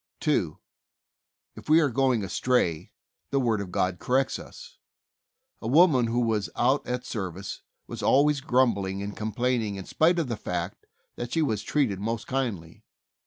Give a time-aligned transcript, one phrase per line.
[0.21, 0.57] 2.
[1.55, 2.91] If we are going astray,
[3.29, 4.79] the Word of God corrects us.
[5.61, 10.17] A woman, who was out at service, was always grumbling and com plaining in spite
[10.17, 10.87] of the fact
[11.17, 12.83] that she was treated most kindly.